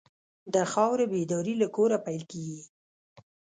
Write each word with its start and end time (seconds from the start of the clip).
د 0.53 0.55
خاورې 0.71 1.05
بیداري 1.11 1.53
له 1.61 1.67
کوره 1.75 1.97
پیل 2.05 2.23
کېږي. 2.31 2.61